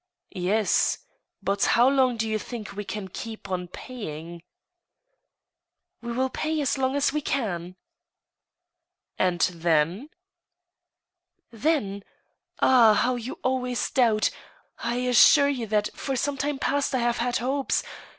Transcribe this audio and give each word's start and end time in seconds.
"Yes. 0.49 0.97
But 1.43 1.63
how 1.77 1.87
long 1.87 2.17
do 2.17 2.27
you 2.27 2.39
think 2.39 2.73
we 2.73 2.83
can 2.83 3.07
Iceep 3.07 3.47
on 3.51 3.67
paymg? 3.67 4.41
""We 6.01 6.11
will 6.11 6.31
pay 6.31 6.59
as 6.59 6.75
long 6.75 6.95
as 6.95 7.13
we 7.13 7.21
can."" 7.21 7.75
And 9.19 9.41
then—?"" 9.41 10.09
Then? 11.51 12.03
Ah 12.59 12.93
I 12.93 12.95
how 12.95 13.15
you 13.15 13.37
always 13.43 13.91
doubt 13.91 14.31
I... 14.79 14.93
I 14.95 14.95
assure 15.01 15.49
you 15.49 15.67
that 15.67 15.91
for 15.93 16.15
some 16.15 16.35
time 16.35 16.57
past 16.57 16.95
I 16.95 16.99
have 17.01 17.17
had 17.17 17.37
hopes. 17.37 17.83